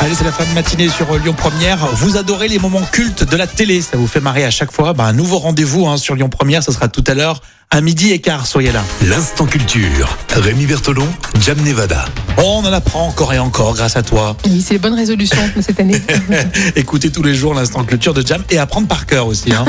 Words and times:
Allez, 0.00 0.14
c'est 0.14 0.24
la 0.24 0.32
fin 0.32 0.44
de 0.44 0.54
matinée 0.54 0.88
sur 0.88 1.12
Lyon 1.18 1.34
Première. 1.36 1.78
Vous 1.94 2.16
adorez 2.16 2.48
les 2.48 2.58
moments 2.58 2.82
cultes 2.92 3.24
de 3.24 3.36
la 3.36 3.46
télé, 3.46 3.80
ça 3.82 3.96
vous 3.96 4.06
fait 4.06 4.20
marrer 4.20 4.44
à 4.44 4.50
chaque 4.50 4.72
fois. 4.72 4.92
Ben, 4.92 5.04
un 5.04 5.12
nouveau 5.12 5.38
rendez-vous 5.38 5.86
hein, 5.86 5.96
sur 5.96 6.14
Lyon 6.14 6.28
Première, 6.28 6.62
ça 6.62 6.72
sera 6.72 6.88
tout 6.88 7.04
à 7.06 7.14
l'heure 7.14 7.40
à 7.70 7.80
midi 7.82 8.12
et 8.12 8.18
quart. 8.20 8.46
Soyez 8.46 8.72
là. 8.72 8.82
L'instant 9.06 9.44
culture. 9.44 10.16
Rémi 10.34 10.64
Bertolon, 10.66 11.06
Jam 11.40 11.58
Nevada. 11.62 12.06
On 12.38 12.64
en 12.64 12.72
apprend 12.72 13.06
encore 13.08 13.34
et 13.34 13.38
encore 13.38 13.74
grâce 13.74 13.96
à 13.96 14.02
toi. 14.02 14.36
Oui, 14.46 14.62
c'est 14.66 14.74
les 14.74 14.78
bonnes 14.78 14.94
résolutions 14.94 15.50
de 15.54 15.60
cette 15.60 15.78
année. 15.78 16.00
Écoutez 16.76 17.10
tous 17.10 17.22
les 17.22 17.34
jours 17.34 17.52
l'instant 17.54 17.84
culture 17.84 18.14
de 18.14 18.26
Jam 18.26 18.42
et 18.50 18.58
apprendre 18.58 18.86
par 18.88 19.04
cœur 19.04 19.26
aussi. 19.26 19.52
hein. 19.52 19.64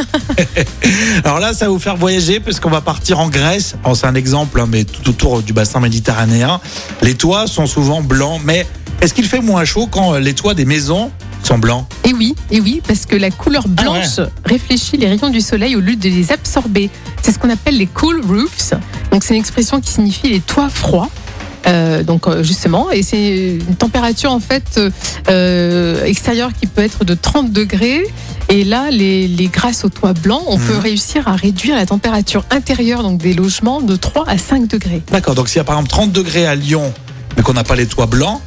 Alors 1.26 1.40
là, 1.40 1.54
ça 1.54 1.66
va 1.66 1.72
vous 1.72 1.80
faire 1.80 1.98
voyager 1.98 2.40
puisqu'on 2.40 2.70
va 2.70 2.82
partir 2.82 3.20
en 3.20 3.28
Grèce. 3.30 3.76
Bon, 3.84 3.94
c'est 3.96 4.08
un 4.08 4.16
exemple, 4.16 4.62
hein, 4.62 4.68
mais 4.70 4.86
tout 4.86 5.10
autour 5.10 5.42
du 5.42 5.52
bassin 5.52 5.80
méditerranéen. 5.82 6.62
Les 7.02 7.16
toits 7.16 7.48
sont 7.48 7.66
souvent 7.66 8.02
blancs, 8.02 8.40
mais 8.46 8.66
est-ce 9.02 9.14
qu'il 9.14 9.26
fait 9.26 9.42
moins 9.42 9.66
chaud 9.66 9.88
quand 9.90 10.14
euh, 10.16 10.20
les 10.20 10.34
toits 10.34 10.54
des 10.54 10.66
maisons 10.66 11.12
sont 11.44 11.58
blancs 11.58 11.86
et 12.04 12.14
oui, 12.14 12.36
et 12.52 12.60
oui, 12.60 12.82
parce 12.88 13.06
que 13.06 13.16
la 13.16 13.30
couleur 13.32 13.68
blanche 13.68 14.20
réfléchit 14.46 14.98
les 14.98 15.08
rayons 15.08 15.30
du 15.30 15.42
soleil 15.42 15.76
au 15.76 15.80
lieu 15.80 15.96
de 15.96 16.10
les 16.10 16.32
absorber. 16.32 16.90
C'est 17.22 17.32
ce 17.32 17.40
qu'on 17.40 17.50
appelle 17.50 17.78
les 17.78 17.86
cool 17.88 18.22
roofs. 18.26 18.74
Donc 19.12 19.24
c'est 19.24 19.36
une 19.36 19.40
expression 19.40 19.80
qui 19.80 19.92
signifie 19.92 20.28
les 20.30 20.40
toits 20.40 20.70
froids. 20.70 21.10
Euh, 21.68 22.04
donc 22.04 22.28
euh, 22.28 22.42
justement, 22.42 22.90
et 22.90 23.04
c'est 23.04 23.58
une 23.60 23.76
température 23.76 24.32
en 24.32 24.40
fait 24.40 24.80
euh, 25.30 26.04
extérieure 26.06 26.52
qui 26.60 26.68
peut 26.68 26.82
être 26.82 27.04
de 27.06 27.14
30 27.14 27.52
degrés. 27.52 28.06
Et 28.50 28.64
là, 28.64 28.90
les, 28.92 29.28
les 29.28 29.48
grâce 29.48 29.86
au 29.86 29.90
toit 29.90 30.14
blanc, 30.14 30.42
on 30.48 30.58
peut 30.58 30.74
Mhm. 30.76 30.80
réussir 30.80 31.28
à 31.28 31.36
réduire 31.36 31.76
la 31.76 31.86
température 31.86 32.44
intérieure 32.50 33.04
donc 33.04 33.20
des 33.22 33.34
logements 33.34 33.82
de 33.82 33.96
3 33.96 34.24
à 34.28 34.38
5 34.38 34.68
degrés. 34.68 35.04
D'accord, 35.12 35.36
donc 35.36 35.48
s'il 35.50 35.58
y 35.58 35.60
a 35.60 35.64
par 35.64 35.76
exemple 35.76 35.90
30 35.92 36.12
degrés 36.12 36.48
à 36.48 36.56
Lyon, 36.56 36.92
mais 37.38 37.44
qu'on 37.44 37.54
n'a 37.54 37.64
pas 37.64 37.76
les 37.76 37.86
toits 37.86 38.08
blancs, 38.08 38.42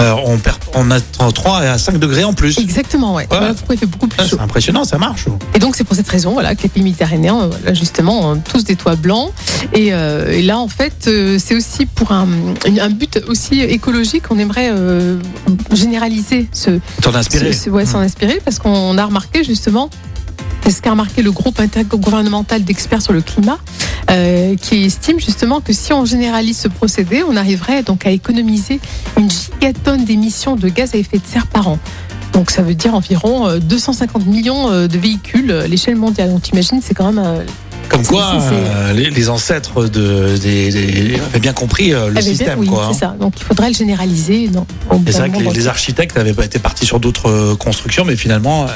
euh, 0.00 0.14
on, 0.24 0.38
perd, 0.38 0.58
on 0.74 0.90
a 0.90 1.00
3 1.00 1.58
à 1.58 1.78
5 1.78 1.98
degrés 1.98 2.24
en 2.24 2.32
plus. 2.34 2.58
Exactement, 2.58 3.14
ouais. 3.14 3.26
Voilà 3.30 3.54
pourquoi 3.54 3.74
il 3.74 3.78
fait 3.78 3.86
beaucoup 3.86 4.06
plus 4.08 4.22
chaud. 4.28 4.36
C'est 4.38 4.42
impressionnant, 4.42 4.84
ça 4.84 4.98
marche. 4.98 5.26
Et 5.54 5.58
donc 5.58 5.76
c'est 5.76 5.84
pour 5.84 5.96
cette 5.96 6.08
raison 6.08 6.32
voilà, 6.32 6.54
que 6.54 6.62
les 6.62 6.68
pays 6.68 6.82
méditerranéens, 6.82 7.50
euh, 7.66 7.74
justement, 7.74 8.30
ont 8.30 8.36
tous 8.38 8.64
des 8.64 8.76
toits 8.76 8.96
blancs. 8.96 9.30
Et, 9.72 9.92
euh, 9.92 10.30
et 10.32 10.42
là, 10.42 10.58
en 10.58 10.68
fait, 10.68 11.06
euh, 11.08 11.38
c'est 11.42 11.54
aussi 11.54 11.86
pour 11.86 12.12
un, 12.12 12.26
un 12.80 12.90
but 12.90 13.20
aussi 13.28 13.60
écologique. 13.60 14.24
On 14.30 14.38
aimerait 14.38 14.70
généraliser 15.72 16.48
ce, 16.52 16.78
T'en 17.02 17.14
as 17.14 17.18
inspiré 17.18 17.52
ce- 17.52 17.64
ce- 17.64 17.70
ouais, 17.70 17.86
s'en 17.86 18.00
inspirer 18.00 18.40
parce 18.44 18.58
qu'on 18.58 18.96
a 18.98 19.04
remarqué 19.04 19.44
justement. 19.44 19.90
C'est 20.66 20.72
ce 20.72 20.82
qu'a 20.82 20.90
remarqué 20.90 21.22
le 21.22 21.30
groupe 21.30 21.60
intergouvernemental 21.60 22.64
d'experts 22.64 23.00
sur 23.00 23.12
le 23.12 23.20
climat, 23.20 23.60
euh, 24.10 24.56
qui 24.56 24.82
estime 24.82 25.20
justement 25.20 25.60
que 25.60 25.72
si 25.72 25.92
on 25.92 26.04
généralise 26.04 26.58
ce 26.58 26.66
procédé, 26.66 27.22
on 27.22 27.36
arriverait 27.36 27.84
donc 27.84 28.04
à 28.04 28.10
économiser 28.10 28.80
une 29.16 29.30
gigatonne 29.30 30.04
d'émissions 30.04 30.56
de 30.56 30.68
gaz 30.68 30.92
à 30.96 30.98
effet 30.98 31.18
de 31.18 31.24
serre 31.24 31.46
par 31.46 31.68
an? 31.68 31.78
Donc 32.32 32.50
ça 32.50 32.62
veut 32.62 32.74
dire 32.74 32.94
environ 32.94 33.48
euh, 33.48 33.58
250 33.60 34.26
millions 34.26 34.68
euh, 34.68 34.88
de 34.88 34.98
véhicules 34.98 35.52
à 35.52 35.68
l'échelle 35.68 35.94
mondiale. 35.94 36.30
Donc 36.30 36.42
t'imagines, 36.42 36.80
c'est 36.82 36.94
quand 36.94 37.12
même 37.12 37.24
euh, 37.24 37.44
Comme 37.88 38.04
quoi, 38.04 38.32
euh, 38.52 38.92
les, 38.92 39.10
les 39.10 39.28
ancêtres 39.28 39.86
de, 39.88 40.36
des, 40.36 40.70
des- 40.70 41.20
avaient 41.30 41.38
bien 41.40 41.52
compris 41.52 41.92
euh, 41.94 42.06
le 42.08 42.12
eh 42.12 42.12
bien, 42.14 42.22
système. 42.22 42.58
oui, 42.58 42.66
quoi, 42.66 42.84
hein. 42.86 42.90
c'est 42.92 43.00
ça. 43.00 43.14
Donc 43.18 43.34
il 43.38 43.44
faudrait 43.44 43.68
le 43.68 43.74
généraliser. 43.74 44.50
C'est 45.06 45.18
vrai 45.18 45.30
que 45.30 45.38
les, 45.38 45.50
les 45.50 45.66
architectes 45.68 46.16
avaient 46.18 46.34
pas 46.34 46.44
été 46.44 46.58
partis 46.58 46.84
sur 46.86 47.00
d'autres 47.00 47.30
euh, 47.30 47.54
constructions, 47.56 48.04
mais 48.04 48.16
finalement, 48.16 48.66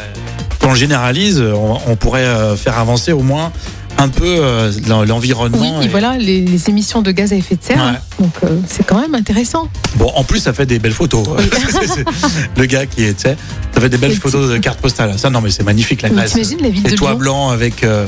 quand 0.61 0.71
on 0.71 0.75
généralise, 0.75 1.41
on, 1.41 1.79
on 1.87 1.97
pourrait 1.97 2.27
faire 2.57 2.79
avancer 2.79 3.13
au 3.13 3.23
moins 3.23 3.53
un 3.99 4.09
peu 4.09 4.25
euh, 4.39 4.73
l'en- 4.89 5.01
Oui, 5.01 5.07
l'environnement. 5.09 5.83
et 5.83 5.87
et- 5.87 5.89
voilà 5.89 6.17
les, 6.17 6.41
les 6.41 6.71
émissions 6.71 7.03
de 7.03 7.11
gaz 7.11 7.33
à 7.33 7.37
effet 7.37 7.57
de 7.57 7.63
serre. 7.63 7.77
Ouais. 7.77 8.25
Donc 8.25 8.33
euh, 8.45 8.57
c'est 8.67 8.87
quand 8.87 8.99
même 9.01 9.15
intéressant. 9.15 9.69
Bon, 9.97 10.11
en 10.15 10.25
plus, 10.25 10.39
ça 10.39 10.53
fait 10.55 10.65
des 10.65 10.79
belles 10.79 10.93
photos. 10.93 11.27
C'est- 11.71 11.87
c'est- 11.87 12.05
le 12.57 12.65
gars 12.67 12.87
qui 12.87 13.05
est, 13.05 13.15
tu 13.15 13.23
sais, 13.29 13.37
ça 13.75 13.81
fait 13.81 13.89
des 13.91 13.99
belles 13.99 14.11
Les 14.11 14.17
photos 14.17 14.51
de 14.51 14.57
cartes 14.59 14.81
postales. 14.81 15.19
Ça, 15.19 15.29
non, 15.29 15.41
mais 15.43 15.51
c'est 15.51 15.65
magnifique 15.65 16.01
la 16.03 16.09
Grèce. 16.11 16.33
T'imagines 16.33 16.63
la 16.63 16.69
ville 16.71 16.83
Les 16.85 16.91
de 16.93 16.97
toits 16.97 17.11
Lyon 17.11 17.19
blancs 17.19 17.53
avec, 17.53 17.85
euh, 17.85 18.07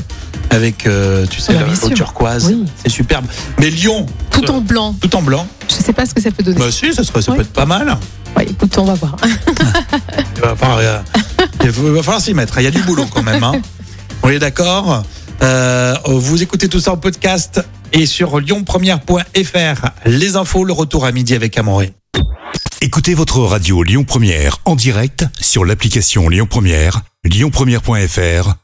avec 0.53 0.87
euh, 0.87 1.27
tu 1.27 1.41
sais, 1.41 1.55
Ah 1.59 1.65
bah, 1.65 1.95
turquoise. 1.95 2.47
Oui. 2.47 2.65
C'est 2.83 2.91
superbe. 2.91 3.25
Mais 3.59 3.71
Lyon, 3.71 4.07
tout 4.31 4.49
en 4.51 4.61
blanc. 4.61 4.95
tout 5.01 5.15
en 5.17 5.23
blanc, 5.23 5.47
Je 5.69 5.75
sais 5.75 5.93
pas 5.93 6.07
ce 6.07 6.15
que 6.15 6.21
ça 6.21 6.31
peut 6.31 6.43
donner. 6.43 6.59
bah 6.59 6.71
si, 6.71 6.93
ça, 6.95 7.03
serait, 7.05 7.23
ça 7.23 7.33
Oui. 7.33 7.39
peut 7.39 7.43
être 7.45 7.53
pas 7.53 7.67
mal. 7.67 7.97
Ouais, 8.37 8.47
écoute, 8.49 8.77
on 8.79 8.85
va 8.85 8.95
voir. 8.95 9.17
Il 10.37 10.41
va 10.43 10.57
falloir, 10.57 10.79
euh, 10.79 10.99
il 11.63 11.71
va- 11.71 11.83
il 11.89 11.95
va 11.95 12.03
falloir 12.03 12.21
s'y 12.23 12.35
mettre. 12.35 12.59
Il 12.59 12.65
y 12.65 12.67
a 12.67 12.71
du 12.71 12.83
boulot 12.83 13.07
quand 13.13 13.23
même. 13.23 13.43
Hein. 13.45 13.61
On 14.23 14.29
est 14.31 14.39
d'accord 14.39 15.03
Euh, 15.43 15.95
Vous 16.07 16.43
écoutez 16.43 16.69
tout 16.69 16.81
ça 16.81 16.93
en 16.93 16.97
podcast 16.97 17.61
et 17.93 18.07
sur 18.07 18.41
lyonpremière.fr. 18.41 19.87
Les 20.07 20.37
infos, 20.37 20.65
le 20.65 20.73
retour 20.73 21.05
à 21.05 21.13
midi 21.13 21.35
avec 21.35 21.59
Amoré. 21.59 21.93
Écoutez 22.81 23.15
votre 23.15 23.39
radio 23.41 23.83
Lyon 23.83 24.05
Première 24.05 24.59
en 24.65 24.75
direct 24.77 25.27
sur 25.41 25.65
l'application 25.65 26.29
Lyon 26.29 26.47
Première, 26.49 27.03
lyonpremière.fr 27.25 28.62